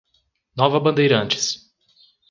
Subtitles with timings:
[0.57, 1.45] Nova Bandeirantes